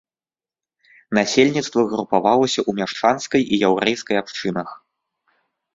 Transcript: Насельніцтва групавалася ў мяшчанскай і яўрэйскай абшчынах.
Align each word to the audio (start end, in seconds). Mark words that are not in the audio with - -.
Насельніцтва 1.17 1.81
групавалася 1.93 2.61
ў 2.69 2.81
мяшчанскай 2.81 3.41
і 3.53 3.61
яўрэйскай 3.69 4.15
абшчынах. 4.25 4.69